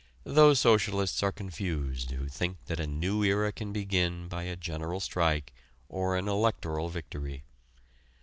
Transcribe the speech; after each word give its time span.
Those 0.23 0.59
socialists 0.59 1.21
are 1.21 1.31
confused 1.31 2.09
who 2.09 2.27
think 2.27 2.57
that 2.65 2.79
a 2.79 2.87
new 2.87 3.21
era 3.21 3.51
can 3.51 3.71
begin 3.71 4.27
by 4.27 4.45
a 4.45 4.55
general 4.55 4.99
strike 4.99 5.53
or 5.89 6.17
an 6.17 6.27
electoral 6.27 6.89
victory. 6.89 7.43